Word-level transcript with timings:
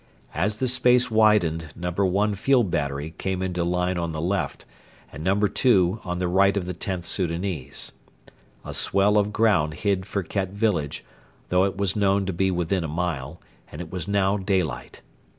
As 0.33 0.57
the 0.57 0.67
space 0.67 1.11
widened 1.11 1.67
No. 1.75 1.91
1 1.91 2.33
field 2.33 2.71
battery 2.71 3.13
came 3.19 3.43
into 3.43 3.63
line 3.63 3.99
on 3.99 4.13
the 4.13 4.19
left, 4.19 4.65
and 5.13 5.23
No. 5.23 5.35
2 5.39 5.99
On 6.03 6.17
the 6.17 6.27
right 6.27 6.57
of 6.57 6.65
the 6.65 6.73
Xth 6.73 7.05
Soudanese. 7.05 7.91
A 8.65 8.73
swell 8.73 9.15
of 9.15 9.31
ground 9.31 9.75
hid 9.75 10.01
Firket 10.07 10.53
village, 10.53 11.05
though 11.49 11.65
it 11.65 11.77
was 11.77 11.95
known 11.95 12.25
to 12.25 12.33
be 12.33 12.49
within 12.49 12.83
a 12.83 12.87
mile, 12.87 13.39
and 13.71 13.79
it 13.79 13.91
was 13.91 14.07
now 14.07 14.37
daylight. 14.37 15.03